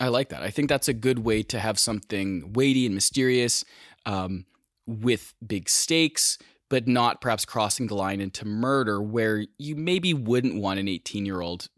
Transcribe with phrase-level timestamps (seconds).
[0.00, 0.42] I like that.
[0.42, 3.64] I think that's a good way to have something weighty and mysterious
[4.06, 4.46] um,
[4.86, 6.38] with big stakes,
[6.70, 11.26] but not perhaps crossing the line into murder where you maybe wouldn't want an 18
[11.26, 11.68] year old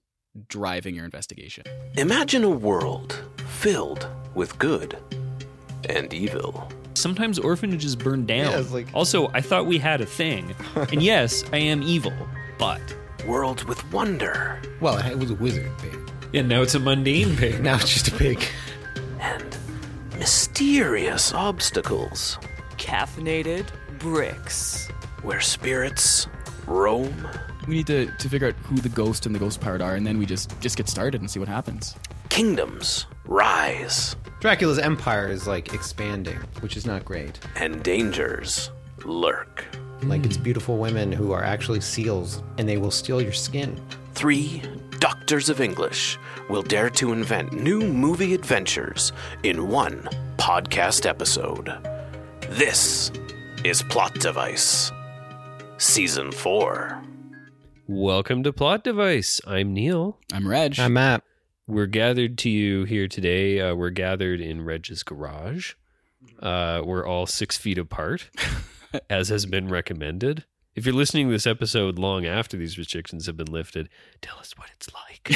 [0.48, 1.64] driving your investigation.
[1.96, 4.96] Imagine a world filled with good
[5.88, 6.70] and evil.
[6.94, 8.52] Sometimes orphanages burn down.
[8.52, 10.54] Yeah, like- Also, I thought we had a thing.
[10.76, 12.12] and yes, I am evil,
[12.58, 12.80] but.
[13.26, 15.96] Worlds with wonder Well, it was a wizard pig.
[16.32, 17.62] Yeah, now it's a mundane pig.
[17.62, 18.42] Now it's just a pig.
[19.20, 19.56] and
[20.18, 22.38] mysterious obstacles
[22.78, 23.66] Caffeinated
[23.98, 24.88] bricks.
[25.22, 26.26] where spirits
[26.66, 27.28] roam.
[27.68, 30.04] We need to, to figure out who the ghost and the ghost pirate are, and
[30.06, 31.94] then we just, just get started and see what happens.
[32.28, 37.38] Kingdoms rise Dracula's empire is like expanding, which is not great.
[37.56, 38.70] and dangers
[39.04, 39.64] lurk.
[40.02, 43.80] Like it's beautiful women who are actually seals and they will steal your skin.
[44.14, 44.60] Three
[45.02, 46.16] doctors of English
[46.48, 51.76] will dare to invent new movie adventures in one podcast episode.
[52.50, 53.10] This
[53.64, 54.92] is Plot Device,
[55.76, 57.02] Season 4.
[57.88, 59.40] Welcome to Plot Device.
[59.44, 60.20] I'm Neil.
[60.32, 60.78] I'm Reg.
[60.78, 61.24] I'm Matt.
[61.66, 63.60] We're gathered to you here today.
[63.60, 65.72] Uh, we're gathered in Reg's garage.
[66.38, 68.30] Uh, we're all six feet apart,
[69.10, 70.44] as has been recommended.
[70.74, 73.90] If you're listening to this episode long after these restrictions have been lifted,
[74.22, 75.30] tell us what it's like.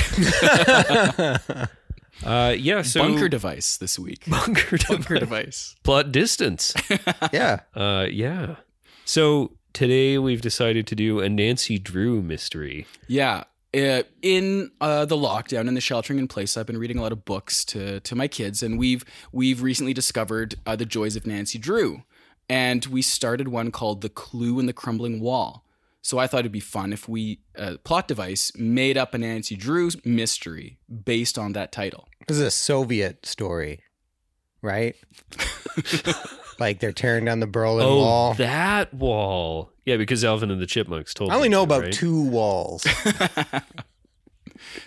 [2.24, 4.24] uh, yeah, so Bunker device this week.
[4.30, 5.20] bunker, Bunker device.
[5.20, 5.76] device.
[5.82, 6.72] plot distance.
[7.32, 7.60] yeah.
[7.74, 8.56] Uh, yeah.
[9.04, 12.86] So today we've decided to do a Nancy Drew mystery.
[13.06, 13.44] Yeah.
[13.76, 17.12] Uh, in uh, the lockdown and the sheltering in place, I've been reading a lot
[17.12, 21.26] of books to to my kids, and we've we've recently discovered uh, the joys of
[21.26, 22.04] Nancy Drew,
[22.48, 25.64] and we started one called "The Clue in the Crumbling Wall."
[26.02, 29.56] So I thought it'd be fun if we uh, plot device made up a Nancy
[29.56, 32.08] Drew mystery based on that title.
[32.28, 33.80] This is a Soviet story,
[34.62, 34.94] right?
[36.60, 38.34] like they're tearing down the Berlin oh, Wall.
[38.34, 39.72] that wall.
[39.84, 41.30] Yeah, because Alvin and the Chipmunks told.
[41.30, 41.92] I only know to, about right?
[41.92, 42.86] two walls.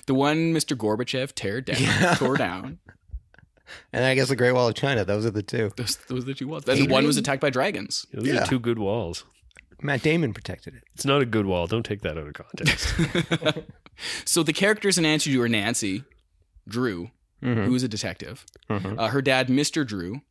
[0.06, 0.76] The one Mr.
[0.76, 2.16] Gorbachev tear down, Yeah.
[2.16, 2.80] tore down.
[3.94, 5.04] And I guess the Great Wall of China.
[5.06, 5.72] Those are the two.
[5.78, 6.68] Those, those are the two walls.
[6.68, 8.06] And the one was attacked by dragons.
[8.14, 8.44] Those Yeah.
[8.44, 9.24] are two good walls.
[9.82, 10.84] Matt Damon protected it.
[10.94, 11.66] It's not a good wall.
[11.68, 13.66] Don't take that out of context.
[14.26, 16.04] So the characters in Nancy Drew are Nancy
[16.68, 17.12] Drew,
[17.44, 17.64] Mm-hmm.
[17.66, 18.46] who is a detective.
[18.70, 19.88] Uh, her dad, Mr.
[19.88, 20.22] Drew,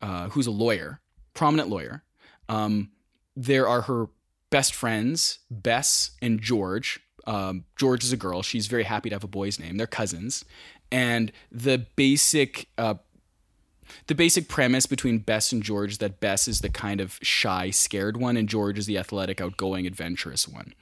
[0.00, 1.00] uh, who's a lawyer,
[1.34, 2.04] prominent lawyer.
[2.48, 2.90] Um,
[3.36, 4.06] there are her
[4.48, 7.00] best friends, Bess and George.
[7.26, 8.42] Um, George is a girl.
[8.42, 9.76] She's very happy to have a boy's name.
[9.76, 10.44] They're cousins,
[10.90, 12.68] and the basic.
[12.78, 12.94] Uh,
[14.06, 17.70] the basic premise between Bess and George is that Bess is the kind of shy,
[17.70, 20.74] scared one, and George is the athletic, outgoing, adventurous one.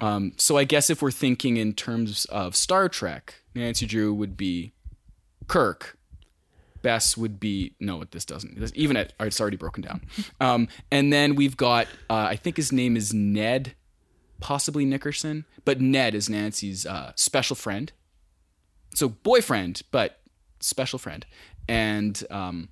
[0.00, 4.36] Um, so I guess if we're thinking in terms of Star Trek, Nancy Drew would
[4.36, 4.72] be
[5.46, 5.96] Kirk.
[6.82, 8.04] Bess would be no.
[8.04, 8.60] This doesn't.
[8.60, 10.02] This, even at it's already broken down.
[10.40, 13.74] Um, and then we've got uh, I think his name is Ned,
[14.40, 17.90] possibly Nickerson, but Ned is Nancy's uh, special friend.
[18.94, 20.20] So boyfriend, but
[20.60, 21.26] special friend,
[21.68, 22.68] and um,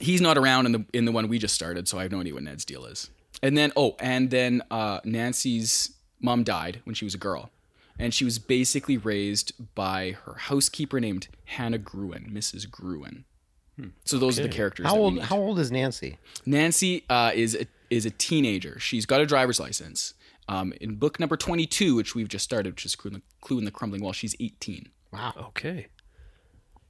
[0.00, 2.20] he's not around in the in the one we just started, so I have no
[2.20, 3.10] idea what Ned's deal is.
[3.42, 7.50] And then oh, and then uh, Nancy's mom died when she was a girl,
[7.98, 12.70] and she was basically raised by her housekeeper named Hannah Gruen, Mrs.
[12.70, 13.24] Gruen.
[14.04, 14.86] So those are the characters.
[14.86, 15.20] How old?
[15.20, 16.18] How old is Nancy?
[16.44, 18.78] Nancy uh, is a, is a teenager.
[18.80, 20.14] She's got a driver's license.
[20.48, 23.22] Um, in book number twenty two, which we've just started, which is Clue in the,
[23.40, 24.88] Clue in the Crumbling Wall, she's eighteen.
[25.14, 25.88] Okay.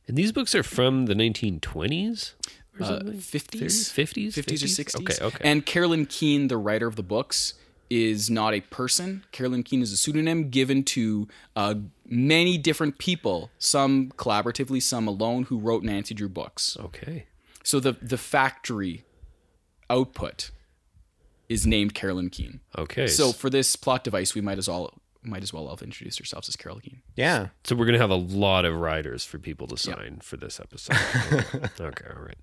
[0.06, 2.34] And these books are from the 1920s?
[2.80, 3.18] Or Uh, something?
[3.18, 3.92] 50s?
[3.92, 4.32] 50s?
[4.34, 5.00] 50s or 60s.
[5.00, 5.38] Okay, okay.
[5.50, 7.54] And Carolyn Keene, the writer of the books,
[7.90, 9.24] is not a person.
[9.32, 11.26] Carolyn Keene is a pseudonym given to
[11.56, 11.74] uh,
[12.06, 16.76] many different people, some collaboratively, some alone, who wrote Nancy Drew books.
[16.80, 17.26] okay.
[17.64, 19.04] So the the factory
[19.90, 20.50] output
[21.50, 22.60] is named Carolyn Keene.
[22.76, 23.06] Okay.
[23.06, 26.48] So for this plot device, we might as well might as well have introduced ourselves
[26.48, 27.02] as Carol Keene.
[27.16, 27.48] Yeah.
[27.64, 30.96] So we're gonna have a lot of riders for people to sign for this episode.
[31.80, 32.36] okay, all right.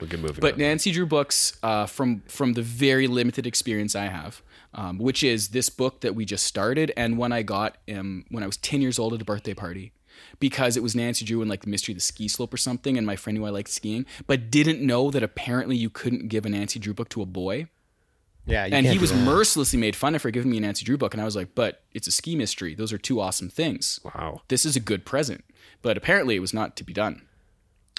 [0.00, 0.40] We'll get moving.
[0.40, 0.58] But on.
[0.58, 4.42] Nancy Drew books, uh, from from the very limited experience I have,
[4.74, 8.42] um, which is this book that we just started, and one I got um, when
[8.42, 9.92] I was ten years old at a birthday party,
[10.40, 12.98] because it was Nancy Drew and like the mystery of the ski slope or something,
[12.98, 16.44] and my friend knew I liked skiing, but didn't know that apparently you couldn't give
[16.44, 17.68] a Nancy Drew book to a boy,
[18.46, 18.68] Yeah.
[18.70, 19.18] and he was that.
[19.24, 21.54] mercilessly made fun of for giving me a Nancy Drew book, and I was like,
[21.54, 24.00] but it's a ski mystery; those are two awesome things.
[24.04, 24.42] wow.
[24.48, 25.44] This is a good present,
[25.82, 27.22] but apparently it was not to be done.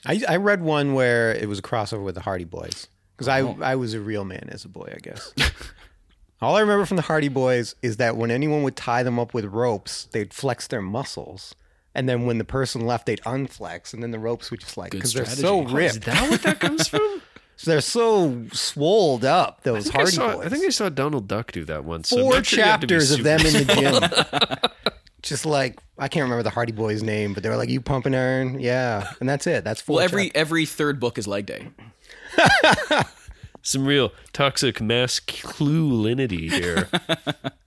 [0.06, 2.88] I, I read one where it was a crossover with the Hardy Boys
[3.18, 3.58] because I Oh.
[3.62, 5.34] I was a real man as a boy, I guess.
[6.42, 9.34] All I remember from the Hardy Boys is that when anyone would tie them up
[9.34, 11.56] with ropes, they'd flex their muscles,
[11.96, 14.92] and then when the person left, they'd unflex, and then the ropes would just like
[14.92, 15.86] because they're so strategy.
[15.98, 17.22] Is that what that comes from?
[17.56, 19.60] so they're so swolled up.
[19.62, 20.46] I Those think, I, Hardy saw, Boys.
[20.46, 22.10] I think I saw Donald Duck do that once.
[22.10, 24.72] so I'm four not sure you have to be chapters of them in the gym.
[25.22, 28.14] Just like I can't remember the Hardy Boys' name, but they were like, "You pumping
[28.14, 29.64] iron, yeah," and that's it.
[29.64, 29.96] That's four.
[29.96, 30.42] Well, every chapters.
[30.42, 31.70] every third book is leg day.
[33.64, 36.88] Some real toxic masculinity here.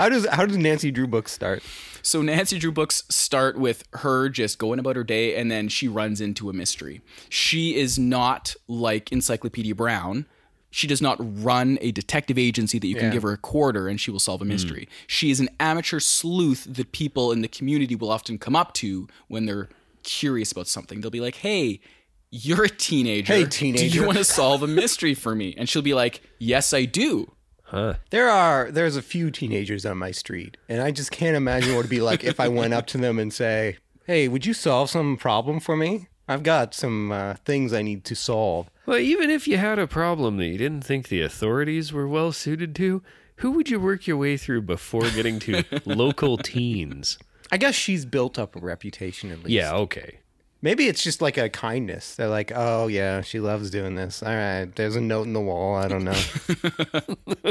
[0.00, 1.62] how does how does Nancy Drew books start?
[2.02, 5.88] So Nancy Drew books start with her just going about her day and then she
[5.88, 7.02] runs into a mystery.
[7.28, 10.24] She is not like Encyclopedia Brown.
[10.70, 13.10] She does not run a detective agency that you can Yeah.
[13.10, 14.50] give her a quarter and she will solve a hmm.
[14.50, 14.88] mystery.
[15.06, 19.06] She is an amateur sleuth that people in the community will often come up to
[19.28, 19.68] when they're
[20.02, 21.02] curious about something.
[21.02, 21.80] They'll be like, "Hey,
[22.30, 23.34] you're a teenager.
[23.34, 23.84] Hey, teenager.
[23.84, 26.72] Do teenager." you want to solve a mystery for me?" And she'll be like, "Yes,
[26.72, 27.32] I do."
[27.70, 27.94] Huh.
[28.10, 31.80] There are there's a few teenagers on my street, and I just can't imagine what
[31.80, 33.76] it'd be like if I went up to them and say,
[34.06, 36.08] "Hey, would you solve some problem for me?
[36.26, 39.86] I've got some uh, things I need to solve." Well, even if you had a
[39.86, 43.04] problem that you didn't think the authorities were well suited to,
[43.36, 47.18] who would you work your way through before getting to local teens?
[47.52, 49.50] I guess she's built up a reputation at least.
[49.50, 50.18] Yeah, okay.
[50.62, 52.16] Maybe it's just like a kindness.
[52.16, 55.40] They're like, "Oh yeah, she loves doing this." All right, there's a note in the
[55.40, 55.74] wall.
[55.74, 56.12] I don't know.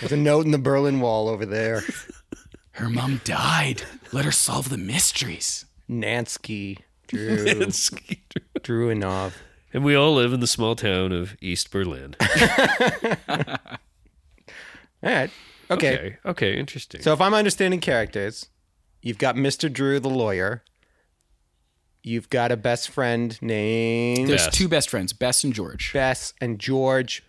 [0.00, 1.82] there's a note in the Berlin Wall over there.
[2.72, 3.82] Her mom died.
[4.12, 5.64] Let her solve the mysteries.
[5.88, 6.78] Nansky,
[7.08, 7.44] Drew,
[8.60, 9.32] Druinov.
[9.72, 12.14] and we all live in the small town of East Berlin.
[15.02, 15.30] All right.
[15.70, 15.94] Okay.
[15.94, 17.02] Okay, okay interesting.
[17.02, 18.48] So if I'm understanding characters,
[19.02, 19.72] you've got Mr.
[19.72, 20.62] Drew, the lawyer.
[22.02, 24.54] You've got a best friend named There's Bess.
[24.56, 25.92] two best friends, Bess and George.
[25.92, 27.22] Bess and George.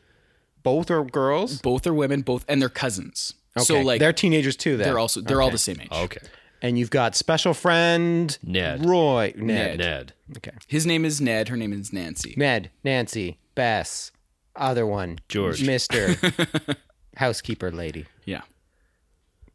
[0.63, 1.59] Both are girls.
[1.61, 3.33] Both are women, both and they're cousins.
[3.57, 3.83] So Okay.
[3.83, 4.77] like they're teenagers too.
[4.77, 5.53] Then they're also they're all Okay.
[5.53, 5.89] the same age.
[5.91, 6.19] okay.
[6.61, 8.85] And you've got special friend Ned.
[8.85, 9.79] Roy, Ned.
[9.79, 9.79] Ned.
[9.79, 10.13] Ned.
[10.37, 11.49] Okay, His name is Ned.
[11.49, 12.35] Her name is Nancy.
[12.37, 14.11] Ned, Nancy, Bess,
[14.55, 15.63] other one, George.
[15.65, 16.15] Mister,
[17.17, 18.05] housekeeper lady.
[18.25, 18.41] Yeah.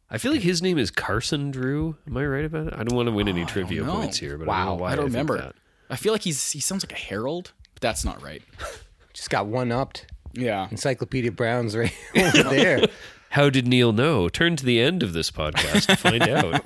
[0.09, 1.97] I feel like his name is Carson Drew.
[2.07, 2.73] Am I right about it?
[2.77, 4.95] I don't want to win any trivia points here, but I don't know why I
[4.95, 5.37] don't think remember.
[5.37, 5.55] that.
[5.89, 8.41] I feel like he's he sounds like a herald, but that's not right.
[9.13, 10.05] Just got one upped.
[10.33, 10.67] Yeah.
[10.71, 12.85] Encyclopedia Brown's right over there.
[13.31, 14.29] How did Neil know?
[14.29, 16.61] Turn to the end of this podcast to find out.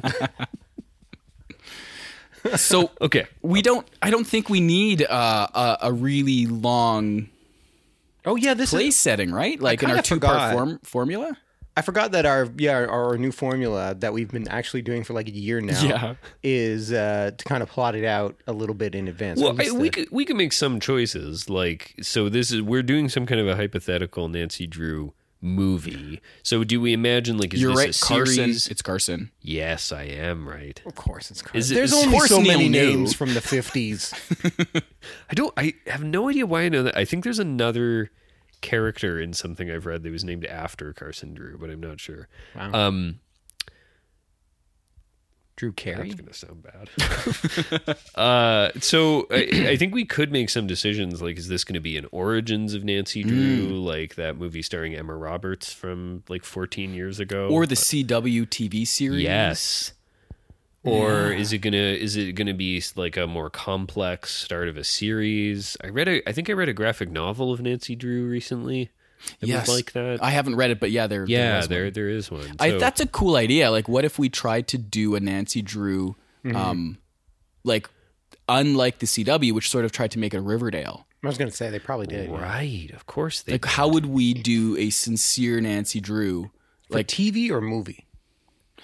[2.58, 3.28] So Okay.
[3.42, 3.88] we don't.
[4.02, 7.30] I don't think we need uh, a, a really long
[8.26, 8.98] Oh yeah, this place is.
[8.98, 9.60] setting, right?
[9.60, 11.38] Like in our two part form, formula.
[11.77, 15.27] I forgot that our yeah our new formula that we've been actually doing for like
[15.27, 15.81] a year now.
[15.81, 16.15] Yeah.
[16.44, 19.39] is uh, to kind of plot it out a little bit in advance.
[19.39, 21.50] Well, At least I, we could we could make some choices.
[21.50, 25.13] Like, so this is we're doing some kind of a hypothetical Nancy Drew
[25.44, 26.21] movie.
[26.44, 28.50] So, do we imagine like is You're this right, a Carson.
[28.51, 29.31] It's Carson.
[29.41, 30.79] Yes, I am right.
[30.85, 32.85] Of course, it's Is it- There's is- only Of course so Neil many knew.
[32.97, 34.13] names from the fifties.
[35.29, 35.53] I don't.
[35.57, 36.97] I have no idea why I know that.
[36.97, 38.12] I think there's another
[38.62, 42.28] character in something I've read that was named after Carson Drew, but I'm not sure.
[42.56, 42.72] Wow.
[42.74, 43.19] Um,
[45.58, 46.10] Drew Carey.
[46.10, 47.98] That's gonna sound bad.
[48.16, 51.22] uh, so I, I think we could make some decisions.
[51.22, 53.84] Like, is this going to be an origins of Nancy Drew, Mm.
[53.86, 58.88] like that movie starring Emma Roberts from like 14 years ago, Or the CW TV
[58.88, 59.22] series.
[59.24, 59.94] yes,
[60.83, 64.83] or is it gonna is it gonna be like a more complex start of a
[64.83, 65.78] series?
[65.83, 68.90] I read a I think I read a graphic novel of Nancy Drew recently.
[69.40, 69.68] That Yes.
[69.68, 70.23] was like that.
[70.23, 71.28] I haven't read it, but yeah, there.
[71.28, 71.69] there yeah, was one.
[71.69, 72.56] there there is one.
[72.59, 73.69] I, that's a cool idea.
[73.69, 76.56] Like, what if we tried to do a Nancy Drew, Mm-hmm.
[76.57, 76.97] um,
[77.64, 77.88] like,
[78.50, 81.06] unlike the CW, which sort of tried to make it a Riverdale.
[81.23, 82.31] I was gonna say they probably did.
[82.31, 82.42] yeah.
[82.42, 82.90] right.
[82.95, 83.52] Of course they.
[83.52, 86.50] Like, how would we do a sincere Nancy Drew?
[86.90, 88.07] For Like, TV or movie.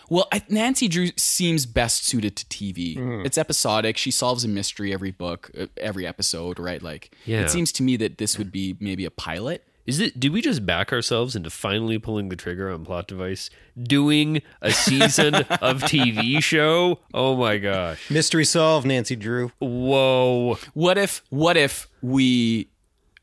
[0.09, 2.95] Well, I, Nancy Drew seems best suited to TV.
[2.97, 3.25] Mm-hmm.
[3.25, 3.97] It's episodic.
[3.97, 6.81] She solves a mystery every book, uh, every episode, right?
[6.81, 7.41] Like, Yeah.
[7.41, 9.63] it seems to me that this would be maybe a pilot.
[9.85, 10.19] Is it?
[10.19, 13.49] Did we just back ourselves into finally pulling the trigger on Plot Device,
[13.81, 16.99] doing a season of TV show?
[17.13, 18.11] Oh my gosh!
[18.11, 18.85] Mystery solved.
[18.85, 19.53] Nancy Drew.
[19.59, 20.57] Whoa!
[20.73, 21.23] What if?
[21.29, 22.67] What if we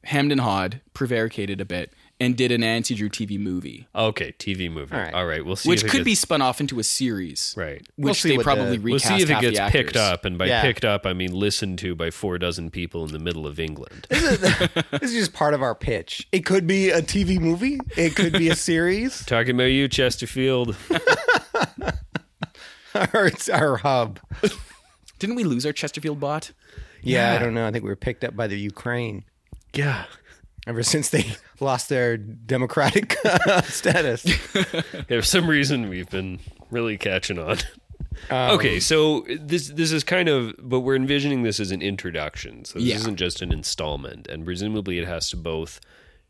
[0.05, 1.93] hemmed and hawed, prevaricated a bit,
[2.25, 4.95] and did an Nancy Drew TV movie, Okay, TV movie.
[4.95, 5.15] All right.
[5.15, 5.69] All right, we'll see.
[5.69, 7.79] which if it could be spun off into a series, right.
[7.79, 10.39] Which We'll see they probably the- We'll recast see if it gets picked up, and
[10.39, 10.63] by Yeah.
[10.63, 14.07] picked up, I mean listened to by four dozen people in the middle of England.
[14.11, 16.27] this is just part of our pitch.
[16.33, 17.79] It could be a TV movie.
[17.97, 19.25] It could be a series.
[19.27, 20.77] Talking about you, Chesterfield.
[23.13, 24.21] or it's our hub.
[25.19, 26.53] Didn't we lose our Chesterfield bot?
[27.03, 27.37] Yeah, Yeah.
[27.39, 27.67] I don't know.
[27.67, 29.25] I think we were picked up by the Ukraine
[29.75, 30.05] yeah.
[30.67, 34.25] Ever since they lost their democratic uh, status.
[34.25, 36.39] Yeah, For some reason, we've been
[36.71, 37.59] really catching on.
[38.31, 42.65] Um, okay, so this this is kind of, but we're envisioning this as an introduction.
[42.65, 42.97] So this Yeah.
[42.97, 45.81] isn't just an installment, and presumably it has to both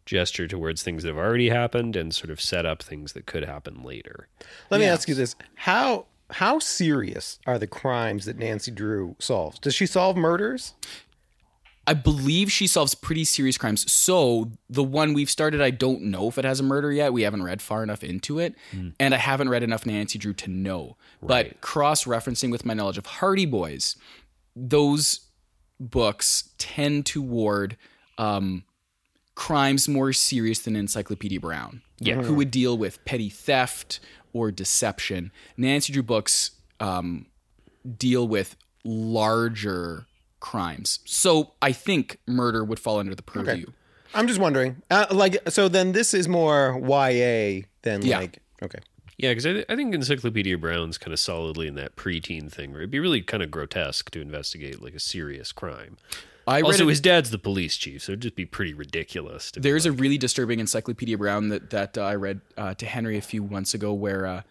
[0.07, 3.45] gesture towards things that have already happened and sort of set up things that could
[3.45, 4.29] happen later.
[4.71, 9.59] Let me ask you this: how how serious are the crimes that Nancy Drew solves?
[9.59, 10.73] Does she solve murders?
[11.87, 13.91] I believe she solves pretty serious crimes.
[13.91, 17.13] So the one we've started, I don't know if it has a murder yet.
[17.13, 18.55] We haven't read far enough into it,
[18.99, 20.97] and I haven't read enough Nancy Drew to know.
[21.23, 23.97] But cross-referencing with my knowledge of Hardy Boys,
[24.57, 25.21] those
[25.79, 27.77] books tend toward
[28.19, 28.65] um,
[29.35, 31.83] crimes more serious than Encyclopedia Brown.
[32.01, 32.23] Yeah.
[32.23, 34.01] who would deal with petty theft
[34.33, 35.31] or deception.
[35.57, 36.51] Nancy Drew books
[36.81, 37.27] um,
[37.97, 40.07] deal with larger
[40.45, 40.99] crimes.
[41.07, 43.67] So I think murder would fall under the purview.
[44.13, 44.83] I'm just wondering.
[44.91, 48.19] Uh, like, so then this is more YA than Yeah.
[48.19, 48.81] like okay.
[49.17, 52.73] Yeah, because I, th- I think Encyclopedia Brown's kind of solidly in that preteen thing
[52.73, 55.97] where it'd be really kind of grotesque to investigate like a serious crime.
[56.47, 59.51] I read Also, a- his dad's the police chief, so it'd just be pretty ridiculous.
[59.53, 62.87] To There's like, a really disturbing Encyclopedia Brown that that uh, I read uh, to
[62.87, 64.43] Henry a few months ago, where uh,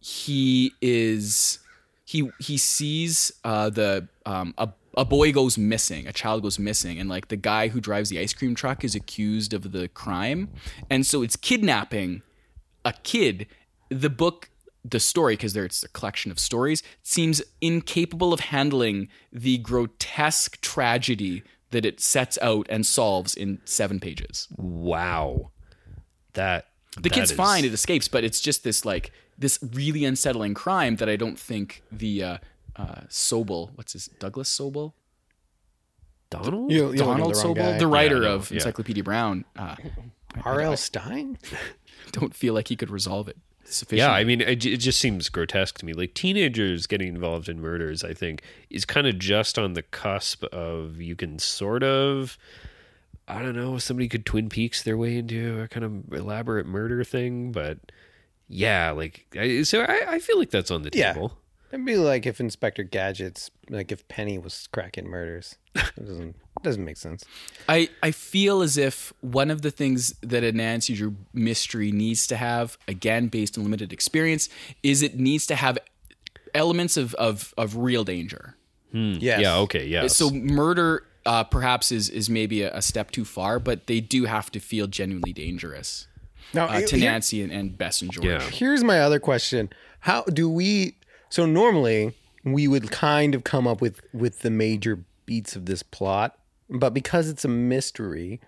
[0.00, 1.58] he is
[2.04, 6.98] he he sees uh, the um, a a boy goes missing, a child goes missing,
[7.00, 10.50] and like the guy who drives the ice cream truck is accused of the crime,
[10.90, 12.22] and so it's kidnapping
[12.84, 13.46] a kid.
[13.88, 14.50] The book.
[14.84, 20.58] The story, because there it's a collection of stories, seems incapable of handling the grotesque
[20.62, 24.48] tragedy that it sets out and solves in seven pages.
[24.56, 25.50] wow.
[26.34, 30.04] That The that kid's is- fine; it escapes, but it's just this like this really
[30.04, 32.38] unsettling crime that I don't think the uh,
[32.78, 34.92] uh, Sobol, what's his Douglas Sobol,
[36.30, 36.70] Donald.
[36.70, 37.78] You, you're looking at Donald the Sobol, guy.
[37.78, 38.56] the writer I know, of yeah.
[38.56, 39.76] Encyclopedia Brown, uh,
[40.44, 40.76] R.L.
[40.76, 41.38] Stine.
[42.12, 43.98] don't feel like he could resolve it sufficiently.
[43.98, 45.92] Yeah, I mean, it, it just seems grotesque to me.
[45.92, 50.44] Like teenagers getting involved in murders, I think, is kind of just on the cusp
[50.44, 52.38] of you can sort of,
[53.26, 57.04] I don't know, somebody could Twin Peaks their way into a kind of elaborate murder
[57.04, 57.78] thing, but
[58.48, 61.12] yeah, like, I, so I, I feel like that's on the Yeah.
[61.14, 61.38] table.
[61.70, 65.56] It'd be like if Inspector Gadget's like if Penny was cracking murders.
[65.74, 67.24] It doesn't it doesn't make sense.
[67.68, 72.26] I, I feel as if one of the things that a Nancy Drew mystery needs
[72.28, 74.48] to have, again based on limited experience,
[74.82, 75.78] is it needs to have
[76.54, 78.56] elements of of, of real danger.
[78.92, 79.40] Yes.
[79.42, 80.06] Yeah, okay, yeah.
[80.06, 84.24] So murder uh, perhaps is is maybe a, a step too far, but they do
[84.24, 86.06] have to feel genuinely dangerous
[86.54, 88.24] Now uh, to here- Nancy and, and Bess and George.
[88.24, 88.40] Yeah.
[88.40, 89.68] Here's my other question.
[90.00, 90.94] How do we
[91.28, 95.82] so normally we would kind of come up with with the major beats of this
[95.82, 96.38] plot,
[96.70, 98.40] but because it's a mystery,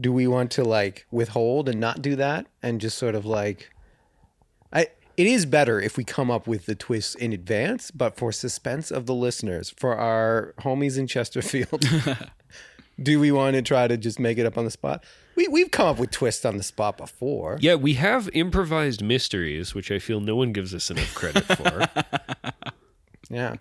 [0.00, 3.70] do we want to like withhold and not do that and just sort of like
[4.72, 8.30] I it is better if we come up with the twists in advance, but for
[8.30, 11.84] suspense of the listeners, for our homies in Chesterfield,
[13.02, 15.02] do we want to try to just make it up on the spot?
[15.38, 17.58] We we've come up with twists on the spot before.
[17.60, 21.86] Yeah, we have improvised mysteries, which I feel no one gives us enough credit for.
[23.30, 23.56] Yeah.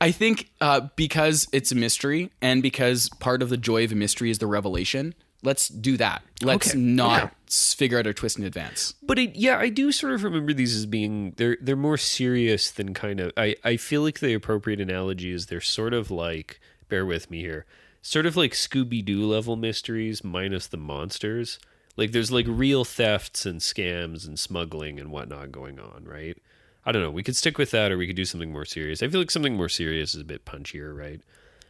[0.00, 3.94] I think uh, because it's a mystery and because part of the joy of a
[3.94, 6.22] mystery is the revelation, let's do that.
[6.42, 6.78] Let's Okay.
[6.78, 8.94] not s- figure out our twist in advance.
[9.02, 12.70] But it, yeah, I do sort of remember these as being they're they're more serious
[12.70, 13.30] than kind of.
[13.36, 17.40] I I feel like the appropriate analogy is they're sort of like bear with me
[17.40, 17.66] here,
[18.04, 21.58] sort of like Scooby Doo level mysteries minus the monsters.
[21.96, 26.36] Like there's like real thefts and scams and smuggling and whatnot going on, right?
[26.84, 27.10] I don't know.
[27.10, 29.02] We could stick with that, or we could do something more serious.
[29.02, 31.20] I feel like something more serious is a bit punchier, right?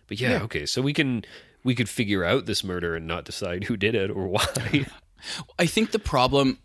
[0.09, 0.67] But yeah, okay.
[0.67, 1.25] So we can
[1.63, 4.87] we could figure out this murder and not decide who did it or why.
[5.59, 6.59] I think the problem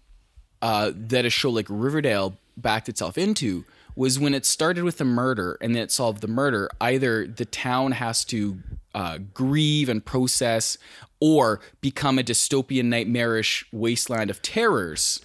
[0.64, 3.66] uh, that a show like Riverdale backed itself into
[4.00, 6.70] was when it started with a murder and then it solved the murder.
[6.80, 8.58] Either the town has to
[8.96, 10.78] uh, grieve and process,
[11.20, 15.20] or become a dystopian, nightmarish wasteland of terrors.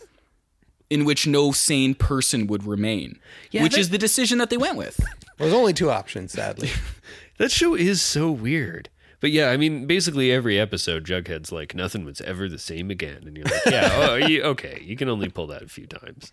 [0.90, 3.18] In which no sane person would remain,
[3.52, 4.98] which that- is the decision that they went with.
[5.00, 6.70] Well, There's only two options, sadly.
[7.38, 8.90] That show is so weird.
[9.18, 13.24] But yeah, I mean, basically every episode, Jughead's like, nothing was ever the same again.
[13.26, 16.32] And you're like, yeah, oh, you, okay, you can only pull that a few times.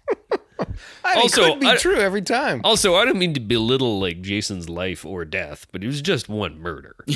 [1.04, 2.62] I mean, Also, it could be I- true every time.
[2.64, 6.30] Also, I don't mean to belittle like Jason's life or death, but it was just
[6.30, 6.96] one murder.
[7.08, 7.12] I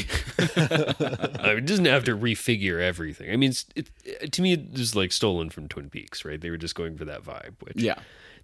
[1.43, 3.31] mean, it doesn't have to refigure everything.
[3.31, 6.39] I mean, it's, it, to me, it was like stolen from Twin Peaks, right?
[6.39, 7.95] They were just going for that vibe, which Yeah,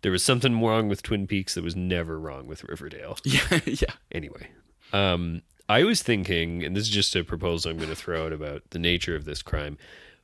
[0.01, 3.17] there was something wrong with Twin Peaks that was never wrong with Riverdale.
[3.23, 3.93] yeah, yeah.
[4.11, 4.49] Anyway,
[4.93, 8.33] um, I was thinking, and this is just a proposal I'm going to throw out
[8.33, 9.77] about the nature of this crime.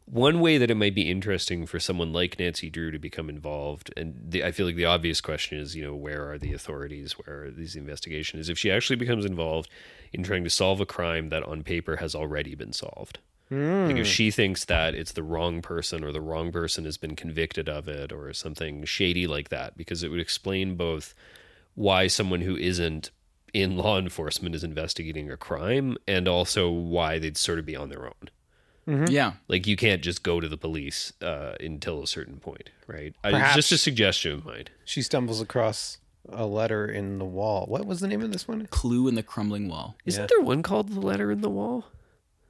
[0.10, 3.94] One way that it might be interesting for someone like Nancy Drew to become involved,
[3.98, 7.14] and the, I feel like the obvious question is, you know, where are the authorities?
[7.14, 8.48] Where are these investigations?
[8.48, 9.70] If she actually becomes involved
[10.14, 13.20] in trying to solve a crime that on paper has already been solved.
[13.88, 14.12] Like if hmm.
[14.12, 17.88] she thinks that it's the wrong person or the wrong person has been convicted of
[17.88, 21.14] it or something shady like that, because it would explain both
[21.76, 23.12] why someone who isn't
[23.54, 27.90] in law enforcement is investigating a crime and also why they'd sort of be on
[27.90, 28.30] their own.
[28.88, 29.34] Yeah.
[29.48, 33.14] Like you can't just go to the police uh, until a certain point, right?
[33.24, 34.66] I, it's just a suggestion of mine.
[34.86, 35.98] She stumbles across
[36.30, 37.66] a letter in the wall.
[37.68, 38.66] What was the name of this one?
[38.68, 39.96] Clue in the crumbling wall.
[40.06, 41.86] Isn't there one called the letter in the wall?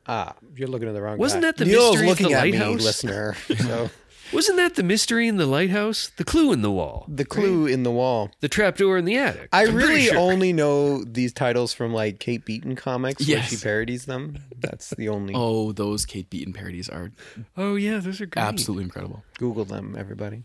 [0.07, 1.13] Ah, you're looking at the wrong.
[1.13, 1.19] One.
[1.19, 1.47] Wasn't guy.
[1.49, 2.83] that the Neil's mystery of looking the at me, lighthouse?
[2.83, 3.35] listener?
[3.57, 3.89] So
[4.33, 6.11] Wasn't that the mystery in the lighthouse?
[6.17, 8.31] The clue in the wall, the clue in the wall.
[8.41, 9.49] the trapdoor in the attic.
[9.53, 10.17] I I'm really sure.
[10.17, 14.37] only know these titles from like Kate Beaton comics where she parodies them.
[14.59, 15.33] That's the only.
[15.47, 17.11] Oh, those Kate Beaton parodies are
[17.55, 18.43] Oh yeah, those are great.
[18.43, 19.23] absolutely incredible.
[19.37, 20.43] Google them, everybody.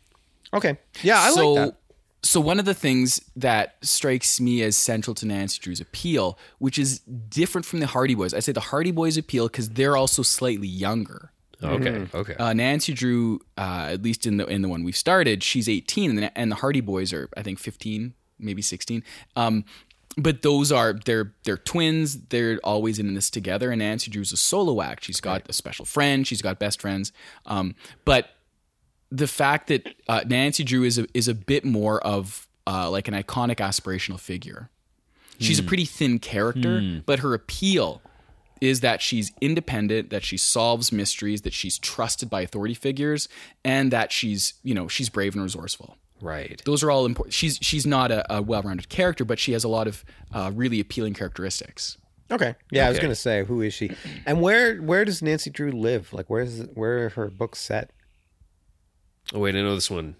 [0.55, 0.79] Okay.
[1.03, 1.77] Yeah, I so, like that.
[2.25, 6.79] So one of the things that strikes me as central to Nancy Drew's appeal, which
[6.79, 10.23] is different from the Hardy Boys, I say the Hardy Boys appeal because they're also
[10.23, 11.33] slightly younger.
[11.62, 12.35] Okay, okay.
[12.35, 16.11] Uh, Nancy Drew, uh, at least in the in the one we started, she's 18,
[16.11, 19.02] and the, and the Hardy Boys are I think 15, maybe 16.
[19.37, 19.64] Um,
[20.16, 22.19] but those are they're they're twins.
[22.28, 23.71] They're always in this together.
[23.71, 25.04] And Nancy Drew's a solo act.
[25.04, 26.26] She's got a special friend.
[26.26, 27.12] She's got best friends.
[27.47, 28.28] Um, but
[29.11, 33.09] the fact that uh, Nancy Drew is a, is a bit more of uh, like
[33.09, 34.69] an iconic aspirational figure.
[35.38, 38.00] She's a pretty thin character, but her appeal
[38.62, 43.28] is that she's independent, that she solves mysteries, that she's trusted by authority figures,
[43.64, 45.97] and that she's you know she's brave and resourceful.
[46.21, 46.62] right.
[46.64, 47.35] Those are all important.
[47.35, 50.78] She's she's not a, a well-rounded character, but she has a lot of uh, really
[50.78, 51.99] appealing characteristics.
[52.31, 52.54] Okay.
[52.71, 53.90] Yeah, I was gonna say, who is she,
[54.25, 56.12] and where where does Nancy Drew live?
[56.12, 57.90] Like, where is where are her books set?
[59.35, 60.14] Oh wait, I know this one.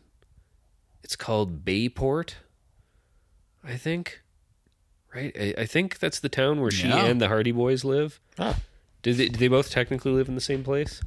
[1.04, 2.37] It's called Bayport,
[3.64, 4.21] I think.
[5.14, 7.04] Right, I, I think that's the town where she Yeah.
[7.04, 8.19] and the Hardy Boys live.
[8.38, 8.57] Oh,
[9.02, 11.01] Do they, do they both technically live in the same place?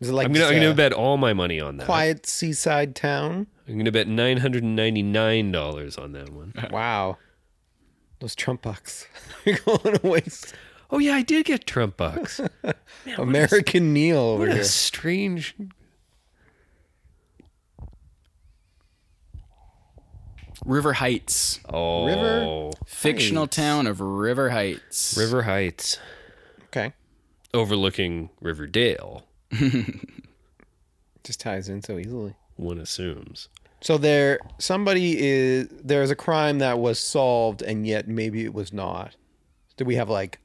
[0.00, 1.84] is it like I'm gonna I'm gonna bet all my money on that.
[1.86, 3.46] quiet seaside town?
[3.68, 6.52] I'm gonna bet nine hundred and ninety nine dollars on that one.
[6.70, 7.18] Wow,
[8.20, 9.06] those Trump bucks
[9.46, 10.54] are going to waste.
[10.90, 12.40] Oh yeah, I did get Trump bucks.
[13.18, 14.64] American Neil over What a here.
[14.64, 15.54] strange.
[20.64, 23.56] River Heights, Oh, River fictional Heights.
[23.56, 25.16] town of River Heights.
[25.18, 25.98] River Heights,
[26.66, 26.92] Okay,
[27.52, 29.24] overlooking Riverdale.
[31.24, 32.34] just ties in so easily.
[32.56, 33.48] One assumes.
[33.80, 38.72] So there, somebody is there's a crime that was solved, and yet maybe it was
[38.72, 39.16] not.
[39.76, 40.38] Do we have like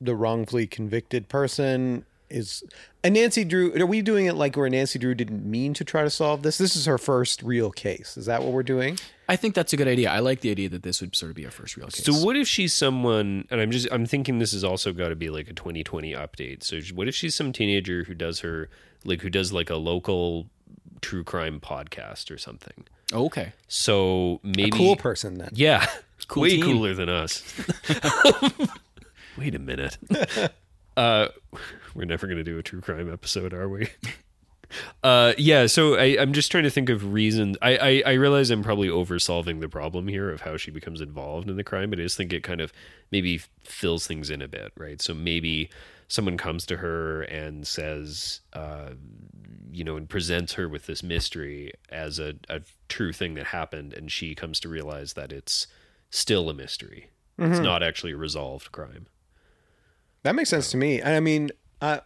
[0.00, 2.62] the wrongfully convicted person is
[3.04, 3.72] and Nancy Drew?
[3.80, 6.58] Are we doing it like where Nancy Drew didn't mean to try to solve this?
[6.58, 8.16] This is her first real case.
[8.16, 8.98] Is that what we're doing?
[9.28, 10.10] I think that's a good idea.
[10.10, 12.04] I like the idea that this would sort of be our first real case.
[12.04, 13.46] So what if she's someone?
[13.50, 16.62] And I'm just I'm thinking this has also got to be like a 2020 update.
[16.62, 18.68] So what if she's some teenager who does her
[19.04, 20.46] like who does like a local
[21.00, 22.84] true crime podcast or something?
[23.12, 23.52] Oh, okay.
[23.68, 25.50] So maybe a Cool person then.
[25.52, 25.86] Yeah,
[26.28, 26.64] Cool way team.
[26.64, 27.42] cooler than us.
[29.38, 29.98] Wait a minute.
[30.96, 31.28] Uh,
[31.94, 33.88] we're never going to do a true crime episode, are we?
[35.02, 35.66] Uh, yeah.
[35.66, 37.56] So I, I'm just trying to think of reasons.
[37.62, 41.48] I, I I realize I'm probably oversolving the problem here of how she becomes involved
[41.48, 42.72] in the crime, but I just think it kind of
[43.12, 45.00] maybe fills things in a bit, right?
[45.00, 45.70] So maybe
[46.08, 48.90] someone comes to her and says, uh,
[49.70, 53.92] you know, and presents her with this mystery as a, a true thing that happened,
[53.92, 55.68] and she comes to realize that it's
[56.10, 57.10] still a mystery.
[57.38, 59.06] It's not actually a resolved crime.
[60.26, 61.00] That makes sense to me.
[61.00, 62.00] And I mean, I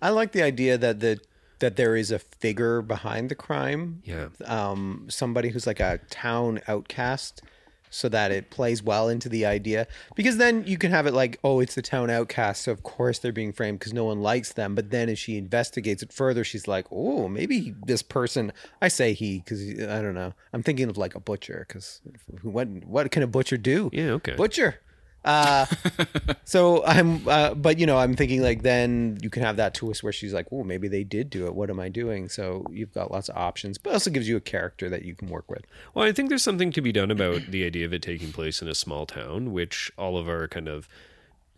[0.00, 1.18] I like the idea that the
[1.58, 4.00] that there is a figure behind the crime.
[4.04, 4.28] Yeah.
[4.44, 7.42] Um, somebody who's like a town outcast,
[7.90, 9.88] so that it plays well into the idea.
[10.14, 13.18] Because then you can have it like, oh, it's the town outcast, so of course
[13.18, 14.76] they're being framed because no one likes them.
[14.76, 18.52] But then as she investigates it further, she's like, oh, maybe this person.
[18.80, 20.32] I say he because I don't know.
[20.52, 22.00] I'm thinking of like a butcher because
[22.42, 23.90] what what can a butcher do?
[23.92, 24.10] Yeah.
[24.12, 24.36] Okay.
[24.36, 24.80] butcher.
[25.24, 25.66] Uh,
[26.44, 30.02] so I'm, uh, but you know, I'm thinking like then you can have that twist
[30.02, 31.54] where she's like, "Oh, maybe they did do it.
[31.54, 34.40] What am I doing?" So you've got lots of options, but also gives you a
[34.40, 35.62] character that you can work with.
[35.94, 38.60] Well, I think there's something to be done about the idea of it taking place
[38.60, 40.88] in a small town, which all of our kind of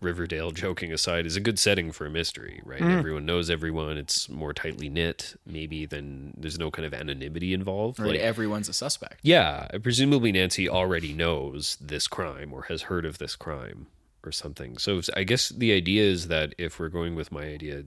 [0.01, 2.83] Riverdale joking aside is a good setting for a mystery, right?
[2.83, 2.99] Mm.
[2.99, 3.97] Everyone knows everyone.
[3.97, 7.99] It's more tightly knit, maybe than there's no kind of anonymity involved.
[7.99, 9.21] Right, Like, everyone's a suspect.
[9.23, 13.87] yeah, presumably Nancy already knows this crime or has heard of this crime,
[14.27, 14.77] or something.
[14.77, 17.85] So I guess the idea is that if we're going with my idea,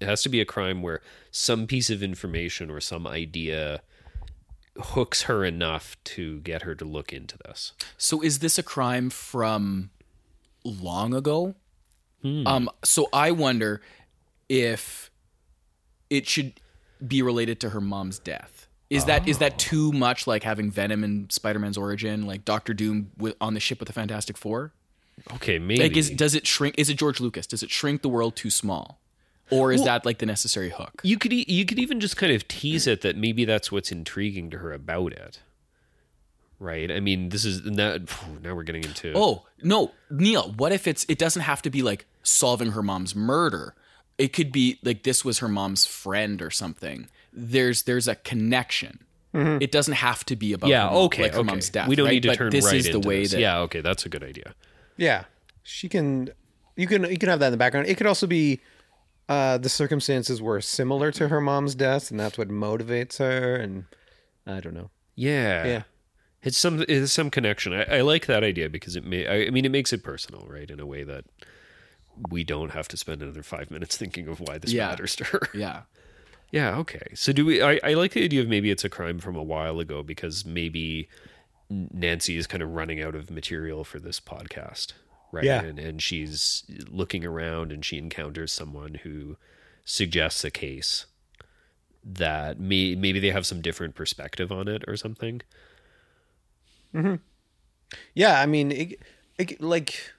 [0.00, 3.82] it has to be a crime where some piece of information or some idea
[4.78, 7.72] hooks her enough to get her to look into this.
[7.98, 9.90] So is this a crime from
[10.64, 11.54] long ago?
[12.24, 13.82] Um, so I wonder
[14.48, 15.10] if
[16.08, 16.52] it should
[17.04, 18.68] be related to her mom's death.
[18.90, 23.10] Is that is that too much like having Venom in Spider-Man's origin, like Doctor Doom
[23.16, 24.72] with, on the ship with the Fantastic Four?
[25.34, 25.82] Okay, maybe.
[25.82, 26.74] Like, is, does it shrink?
[26.78, 27.46] Is it George Lucas?
[27.46, 29.00] Does it shrink the world too small,
[29.50, 31.00] or is that like the necessary hook?
[31.02, 33.90] you could e- you could even just kind of tease it that maybe that's what's
[33.90, 35.40] intriguing to her about it.
[36.62, 36.92] Right?
[36.92, 37.96] I mean, this is now,
[38.42, 40.52] now we're getting into Oh no, Neil.
[40.56, 41.04] What if it's?
[41.08, 43.74] It doesn't have to be like solving her mom's murder.
[44.18, 47.08] It could be like this was her mom's friend or something.
[47.32, 49.00] There's there's a connection.
[49.34, 51.46] It doesn't have to be about Yeah, her mom- okay, like her okay.
[51.46, 51.88] mom's death.
[51.88, 52.12] we don't right?
[52.12, 53.30] need to But turn this right is the into way this.
[53.32, 54.54] that Yeah, okay, that's a good idea.
[54.98, 55.24] Yeah,
[55.62, 56.28] she can.
[56.76, 57.86] You can you can have that in the background.
[57.88, 58.60] It could also be
[59.30, 63.56] uh, the circumstances were similar to her mom's death, and that's what motivates her.
[63.56, 63.86] And
[64.46, 64.90] I don't know.
[65.16, 65.64] Yeah.
[65.66, 65.82] Yeah.
[66.42, 67.72] It's some it's some connection.
[67.72, 70.44] I, I like that idea because it may I, I mean it makes it personal,
[70.48, 70.68] right?
[70.70, 71.24] In a way that
[72.30, 74.88] we don't have to spend another five minutes thinking of why this Yeah.
[74.88, 75.40] matters to her.
[75.54, 75.82] yeah.
[76.50, 77.06] Yeah, okay.
[77.14, 79.42] So do we I, I like the idea of maybe it's a crime from a
[79.42, 81.08] while ago because maybe
[81.70, 84.92] Nancy is kind of running out of material for this podcast.
[85.32, 85.44] Right.
[85.44, 85.62] Yeah.
[85.62, 89.38] And and she's looking around and she encounters someone who
[89.86, 91.06] suggests a case
[92.04, 95.40] that may, maybe they have some different perspective on it or something.
[98.14, 99.00] Yeah, I mean, it,
[99.38, 100.12] it, like,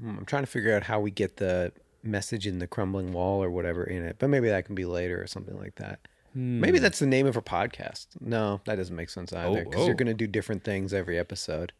[0.00, 1.72] Hmm, I'm trying to figure out how we get the
[2.02, 5.20] message in the crumbling wall or whatever in it, but maybe that can be later
[5.20, 6.00] or something like that.
[6.34, 8.08] Maybe that's the name of a podcast.
[8.20, 9.86] No, that doesn't make sense either because oh.
[9.86, 11.72] you're going to do different things every episode.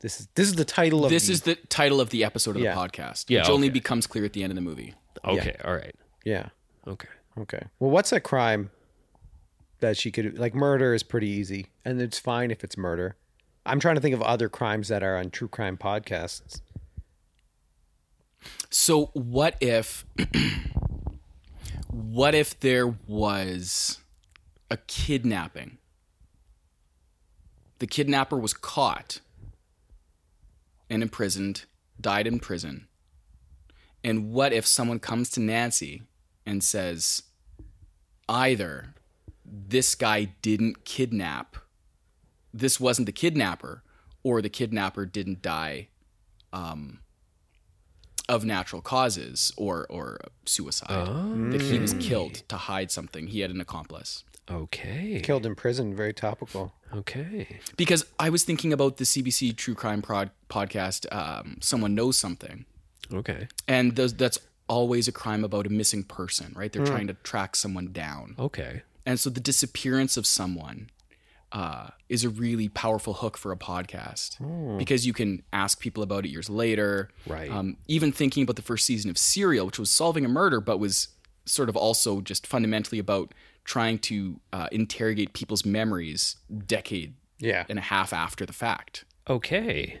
[0.00, 2.56] This is this is the title of This the- is the title of the episode
[2.56, 2.74] of Yeah.
[2.74, 4.94] the podcast, Yeah, which only becomes clear at the end of the movie.
[5.24, 5.94] Okay, all right.
[6.24, 6.48] yeah.
[6.88, 7.08] Okay.
[7.38, 7.62] Okay.
[7.78, 8.70] Well, what's a crime
[9.80, 10.54] that she could like?
[10.54, 13.16] Murder is pretty easy, and it's fine if it's murder.
[13.66, 16.60] I'm trying to think of other crimes that are on true crime podcasts.
[18.70, 20.06] So what if
[21.90, 23.98] what if there was
[24.70, 25.78] a kidnapping?
[27.78, 29.20] The kidnapper was caught
[30.88, 31.64] and imprisoned,
[32.00, 32.86] died in prison.
[34.02, 36.02] And what if someone comes to Nancy
[36.46, 37.22] and says
[38.28, 38.94] either
[39.50, 41.56] this guy didn't kidnap,
[42.54, 43.82] this wasn't the kidnapper,
[44.22, 45.88] or the kidnapper didn't die
[46.52, 47.00] um,
[48.28, 51.06] of natural causes or or suicide.
[51.52, 53.26] That he was killed to hide something.
[53.28, 54.24] He had an accomplice.
[54.50, 55.20] Okay.
[55.22, 56.72] Killed in prison, very topical.
[56.94, 57.60] Okay.
[57.76, 61.06] Because I was thinking about the CBC True Crime prod, podcast.
[61.14, 62.64] Um, Someone knows something,
[63.12, 63.46] Okay.
[63.68, 66.72] and those, that's always a crime about a missing person, right?
[66.72, 68.82] They're trying to track someone down, Okay.
[69.06, 70.90] And so the disappearance of someone
[71.52, 74.38] uh, is a really powerful hook for a podcast
[74.78, 77.08] because you can ask people about it years later.
[77.26, 77.50] Right.
[77.50, 80.78] Um, even thinking about the first season of Serial, which was solving a murder, but
[80.78, 81.08] was
[81.46, 83.34] sort of also just fundamentally about
[83.64, 86.36] trying to uh, interrogate people's memories
[86.66, 87.64] decade Yeah.
[87.68, 89.04] and a half after the fact.
[89.28, 90.00] Okay.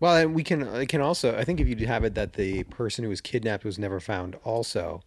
[0.00, 2.64] Well, and we can it can also I think if you have it that the
[2.64, 5.02] person who was kidnapped was never found also,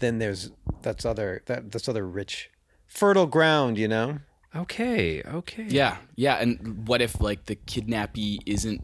[0.00, 0.50] then there's
[0.82, 2.50] that's other that that's other rich
[2.94, 4.18] fertile ground, you know?
[4.56, 5.22] Okay.
[5.22, 5.66] Okay.
[5.68, 6.36] Yeah, yeah.
[6.36, 8.82] And what if like the kidnappee isn't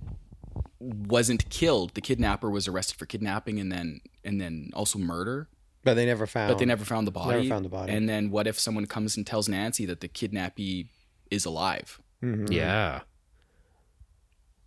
[0.80, 1.94] wasn't killed?
[1.94, 5.48] The kidnapper was arrested for kidnapping and then and then also murder,
[5.84, 7.36] But they never found but they never found the body.
[7.36, 7.92] Never found the body.
[7.92, 10.88] And then what if someone comes and tells Nancy that the kidnappee
[11.30, 12.00] is alive?
[12.22, 12.52] Mm-hmm.
[12.52, 13.02] Yeah.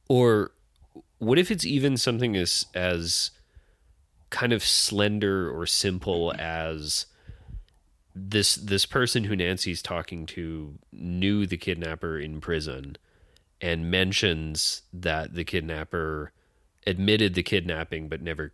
[0.08, 0.52] Or
[1.18, 3.32] what if it's even something as as
[4.30, 7.08] kind of slender or simple as
[8.16, 12.98] this this person who Nancy's talking to knew the kidnapper in prison
[13.60, 16.32] and mentions that the kidnapper
[16.86, 18.54] admitted the kidnapping but never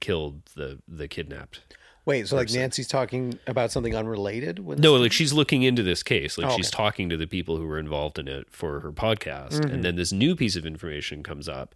[0.00, 1.60] killed the the kidnapped.
[2.04, 6.02] Wait, so like Nancy's talking about something unrelated with No, like she's looking into this
[6.02, 6.38] case.
[6.38, 9.56] Like Oh, she's talking to the people who were involved in it for her podcast.
[9.56, 9.82] And mm-hmm.
[9.82, 11.74] then this new piece of information comes up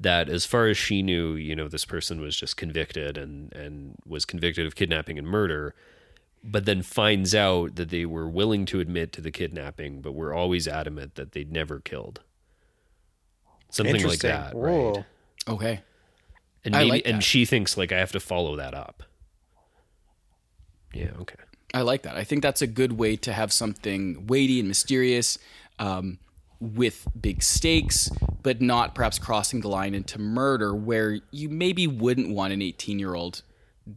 [0.00, 3.96] that as far as she knew, you know, this person was just convicted and and
[4.06, 5.74] was convicted of kidnapping and murder,
[6.44, 10.34] but then finds out that they were willing to admit to the kidnapping, but were
[10.34, 12.20] always adamant that they'd never killed.
[13.70, 14.92] Something like that, Whoa.
[14.92, 15.04] right?
[15.48, 15.80] Okay.
[16.64, 19.02] And I maybe like and she thinks like I have to follow that up.
[20.92, 21.36] Yeah, okay.
[21.72, 22.16] I like that.
[22.16, 25.38] I think that's a good way to have something weighty and mysterious,
[25.80, 26.18] um,
[26.60, 28.10] with big stakes,
[28.42, 32.98] but not perhaps crossing the line into murder, where you maybe wouldn't want an 18
[32.98, 33.42] year old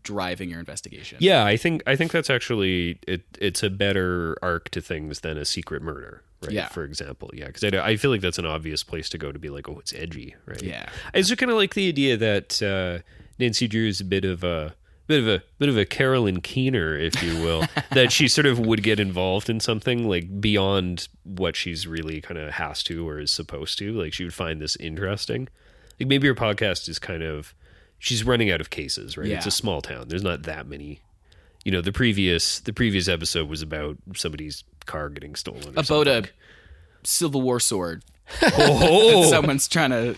[0.03, 1.17] driving your investigation.
[1.21, 3.23] Yeah, I think I think that's actually it.
[3.39, 6.51] It's a better arc to things than a secret murder, right?
[6.51, 6.67] Yeah.
[6.67, 9.39] For example, yeah, because I, I feel like that's an obvious place to go to
[9.39, 10.61] be like, oh, it's edgy, right?
[10.61, 10.89] Yeah.
[11.13, 13.03] I just kind of like the idea that uh,
[13.39, 14.75] Nancy Drew is a bit of a
[15.07, 18.59] bit of a bit of a Carolyn Keener, if you will, that she sort of
[18.59, 23.19] would get involved in something like beyond what she's really kind of has to or
[23.19, 23.93] is supposed to.
[23.93, 25.47] Like she would find this interesting.
[25.99, 27.55] Like maybe your podcast is kind of
[27.99, 29.27] she's running out of cases, right?
[29.27, 30.07] It's a small town.
[30.07, 31.01] There's not that many.
[31.65, 35.67] You know, the previous the previous episode was about somebody's car getting stolen.
[35.67, 36.25] or About something.
[36.25, 36.27] a
[37.03, 38.03] Civil War sword
[38.41, 40.15] oh, someone's trying to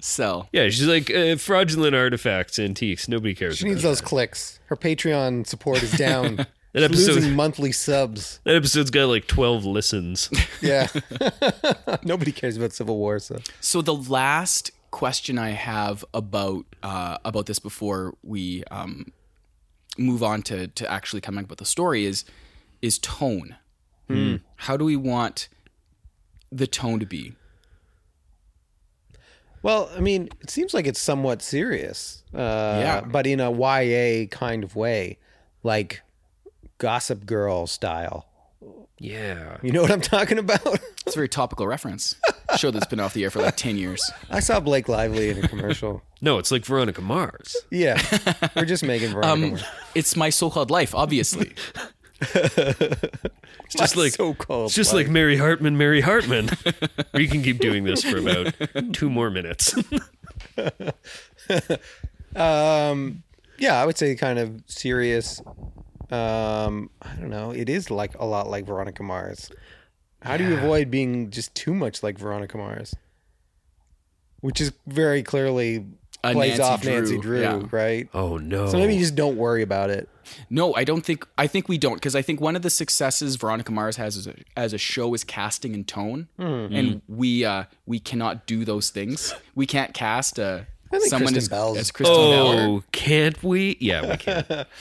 [0.00, 0.48] sell.
[0.52, 3.08] yeah, she's like uh, fraudulent artifacts, antiques.
[3.08, 3.58] Nobody cares.
[3.58, 4.06] She needs those that.
[4.06, 4.60] clicks.
[4.66, 6.46] Her Patreon support is down.
[6.74, 8.40] That She's episode- losing monthly subs.
[8.44, 10.30] That episode's got like twelve listens.
[10.62, 10.88] Yeah.
[12.02, 17.46] Nobody cares about Civil War, so So the last question I have about uh, about
[17.46, 19.10] this before we um,
[19.98, 22.24] move on to to actually coming up with the story is
[22.80, 23.56] is tone.
[24.56, 25.48] How do we want
[26.50, 27.32] the tone to be?
[29.62, 32.22] Well, I mean, it seems like it's somewhat serious.
[32.34, 32.38] Uh,
[32.80, 33.00] Yeah.
[33.00, 35.18] But in a YA kind of way,
[35.62, 36.02] like
[36.78, 38.26] Gossip Girl style.
[38.98, 39.56] Yeah.
[39.62, 40.60] You know what I'm talking about?
[41.04, 42.14] It's a very topical reference.
[42.56, 44.08] Show that's been off the air for like ten years.
[44.30, 46.02] I saw Blake Lively in a commercial.
[46.24, 47.56] No, it's like Veronica Mars.
[47.72, 48.00] Yeah.
[48.54, 49.64] We're just making Veronica Um, Mars.
[49.96, 51.52] it's my so-called life, obviously.
[53.64, 54.66] It's just like so cold.
[54.66, 56.50] it's just like Mary Hartman, Mary Hartman.
[57.14, 58.54] we can keep doing this for about
[58.92, 59.74] two more minutes.
[62.36, 63.22] Um,
[63.58, 65.40] yeah, I would say kind of serious.
[66.12, 67.50] Um, I don't know.
[67.52, 69.50] It is like a lot like Veronica Mars.
[70.20, 72.94] How do you avoid being just too much like Veronica Mars?
[74.40, 75.86] Which is very clearly
[76.24, 77.62] A plays Nancy off Drew, Nancy Drew, yeah.
[77.70, 78.08] right?
[78.12, 78.66] oh no.
[78.68, 80.08] So maybe you just don't worry about it.
[80.50, 81.26] No, I don't think.
[81.38, 84.26] I think we don't because I think one of the successes Veronica Mars has as
[84.26, 88.90] a, as a show is casting and tone, and we uh, we cannot do those
[88.90, 89.34] things.
[89.54, 93.76] We can't cast uh, think someone Kristen as, Bell's- as Kristen Bell, Oh, can't we?
[93.80, 94.66] Yeah, we can.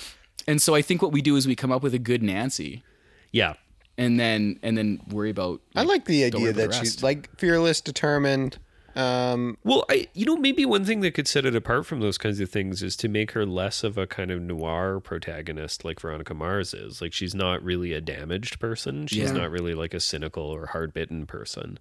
[0.48, 2.84] and so I think what we do is we come up with a good Nancy,
[3.32, 3.54] Yeah.
[3.98, 5.62] and then and then worry about.
[5.76, 8.58] I like the idea about the that she's like fearless, determined.
[8.94, 12.18] Um, Well, I you know maybe one thing that could set it apart from those
[12.18, 16.02] kinds of things is to make her less of a kind of noir protagonist like
[16.02, 17.02] Veronica Mars is.
[17.02, 19.08] Like she's not really a damaged person.
[19.08, 19.38] She's Yeah.
[19.38, 21.80] not really like a cynical or hard-bitten person.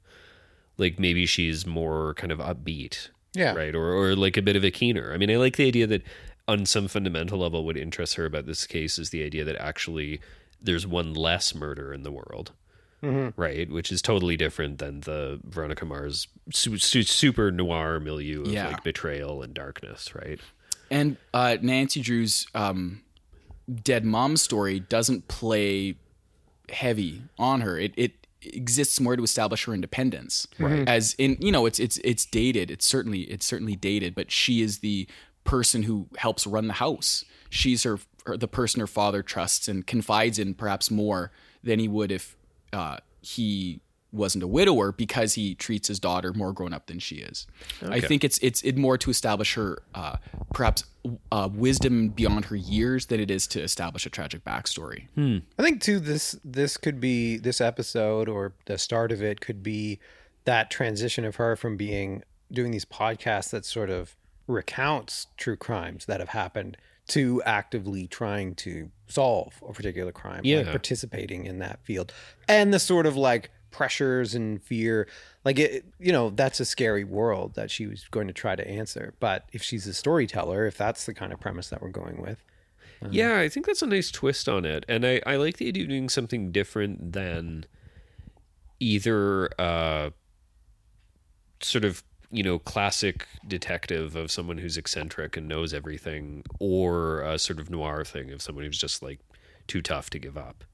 [0.78, 3.08] Like maybe she's more kind of upbeat.
[3.34, 3.54] Yeah.
[3.54, 3.74] Right?
[3.74, 5.12] Or or like a bit of a keener.
[5.12, 6.02] I mean, I like the idea that
[6.50, 10.20] on some fundamental level what interests her about this case is the idea that actually
[10.60, 12.52] there's one less murder in the world
[13.02, 13.70] right?
[13.70, 18.68] Which is totally different than the Veronica Mars su- su- super noir milieu of Yeah.
[18.68, 20.38] like betrayal and darkness, right?
[20.90, 23.00] And uh, Nancy Drew's um,
[23.84, 25.94] dead mom story doesn't play
[26.68, 27.78] heavy on her.
[27.78, 30.46] It it exists more to establish her independence.
[30.58, 30.86] Right.
[30.86, 32.70] As in, you know, it's it's it's dated.
[32.70, 35.08] It's certainly it's certainly dated, but she is the
[35.44, 37.24] person who helps run the house.
[37.48, 41.88] She's her, her the person her father trusts and confides in perhaps more than he
[41.88, 42.36] would if
[42.72, 43.80] uh, he
[44.12, 47.46] wasn't a widower because he treats his daughter more grown up than she is.
[47.88, 50.16] I think it's it's it more to establish her uh,
[50.52, 50.84] perhaps
[51.30, 55.06] uh, wisdom beyond her years than it is to establish a tragic backstory.
[55.58, 59.62] I think too this this could be this episode or the start of it could
[59.62, 60.00] be
[60.44, 64.16] that transition of her from being doing these podcasts that sort of
[64.50, 66.76] recounts true crimes that have happened
[67.08, 72.12] to actively trying to solve a particular crime, like participating in that field,
[72.48, 75.08] and the sort of like pressures and fear,
[75.44, 78.68] like it, you know, that's a scary world that she was going to try to
[78.68, 79.14] answer.
[79.20, 82.44] But if she's a storyteller, if that's the kind of premise that we're going with,
[83.10, 84.84] Yeah, I think that's a nice twist on it.
[84.88, 87.64] And I, I like the idea of doing something different than
[88.78, 90.10] either uh
[91.62, 97.38] sort of, you know, classic detective of someone who's eccentric and knows everything, or a
[97.38, 99.18] sort of noir thing of someone who's just like
[99.66, 100.64] too tough to give up.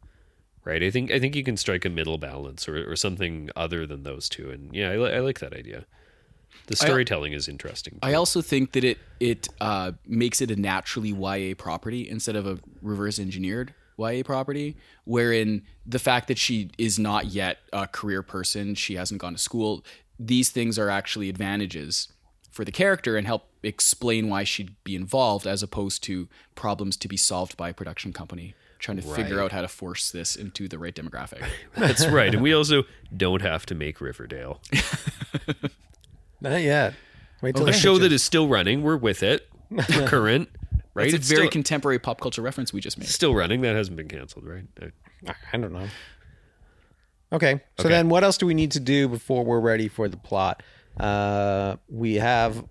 [0.64, 0.82] Right.
[0.82, 4.02] I think I think you can strike a middle balance or, or something other than
[4.02, 4.50] those two.
[4.50, 5.86] And yeah, I, li- I like that idea.
[6.66, 7.98] The storytelling is interesting.
[8.02, 12.46] I also think that it it uh, makes it a naturally YA property instead of
[12.46, 18.22] a reverse engineered YA property, wherein the fact that she is not yet a career
[18.22, 19.84] person, she hasn't gone to school,
[20.18, 22.08] these things are actually advantages
[22.50, 27.08] for the character and help explain why she'd be involved as opposed to problems to
[27.08, 30.68] be solved by a production company trying to figure out how to force this into
[30.68, 31.42] the right demographic.
[31.76, 32.32] That's right.
[32.32, 34.60] And we also don't have to make Riverdale.
[36.40, 36.94] Not yet.
[37.42, 38.82] Wait till A the show that is still running.
[38.82, 39.48] We're with it.
[39.70, 40.48] We're current.
[40.94, 41.12] Right?
[41.12, 43.08] It's a very still, contemporary pop culture reference we just made.
[43.08, 43.60] still running.
[43.60, 44.64] That hasn't been canceled, right?
[44.80, 45.88] Uh, I don't know.
[47.32, 47.60] Okay.
[47.78, 47.88] So Okay.
[47.88, 50.62] then what else do we need to do before we're ready for the plot?
[50.98, 52.64] Uh we have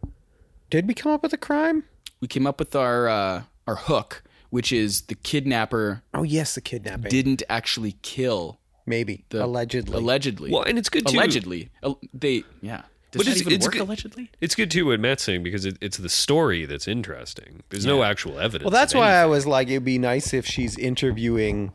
[0.70, 1.84] did we come up with a crime?
[2.22, 6.62] We came up with our uh, our hook, which is the kidnapper Oh yes, the
[6.62, 7.10] kidnapping.
[7.12, 9.26] didn't actually kill Maybe.
[9.30, 9.98] the allegedly.
[9.98, 10.52] Allegedly.
[10.52, 11.18] Well, and it's good too.
[11.18, 11.70] allegedly.
[12.14, 12.84] They yeah.
[13.12, 14.32] Does But that it's- even it's work good- allegedly?
[14.42, 17.62] It's good too what Matt's saying because it, it's the story that's interesting.
[17.70, 18.64] There's no actual evidence.
[18.66, 21.72] well, that's of why I was like it'd be nice if she's interviewing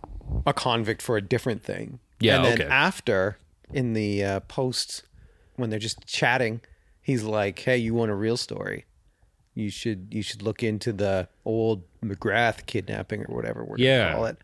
[0.47, 1.99] a convict for a different thing.
[2.21, 2.65] Yeah, And then okay.
[2.71, 3.39] after
[3.73, 5.05] in the uh, post
[5.57, 6.61] when they're just chatting,
[7.03, 8.85] he's like, "Hey, you want a real story?
[9.55, 14.05] You should you should look into the old McGrath kidnapping or whatever we're Yeah.
[14.05, 14.37] gonna call it."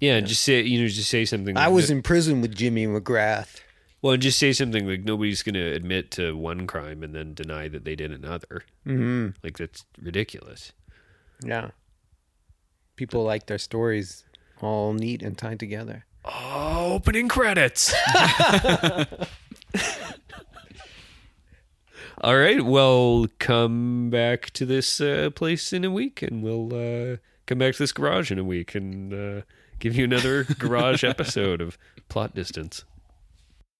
[0.00, 1.54] Yeah, and just say you know, just say something.
[1.54, 3.60] Like I was that- in prison with Jimmy McGrath.
[4.02, 7.32] well, and just say something like nobody's going to admit to one crime and then
[7.32, 8.64] deny that they did another.
[8.86, 9.28] Mm-hmm.
[9.42, 10.72] Like that's ridiculous.
[11.42, 11.70] Yeah.
[12.96, 14.24] People like their stories
[14.60, 16.04] all neat and tied together.
[16.24, 17.94] Oh, opening credits.
[22.20, 22.64] All right.
[22.64, 27.74] Well, come back to this uh, place in a week, and we'll uh, come back
[27.74, 29.42] to this garage in a week and uh,
[29.78, 31.76] give you another garage episode of
[32.08, 32.84] Plot Distance.